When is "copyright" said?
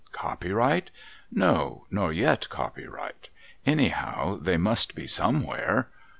0.13-0.89, 2.49-3.29